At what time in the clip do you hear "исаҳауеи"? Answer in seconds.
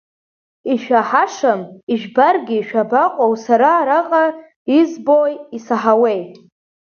5.57-6.21